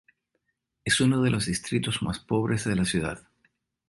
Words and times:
Es 0.83 0.99
uno 0.99 1.21
de 1.21 1.29
los 1.29 1.45
distritos 1.45 2.01
más 2.01 2.17
pobres 2.17 2.63
de 2.63 2.75
la 2.75 2.85
ciudad. 2.85 3.21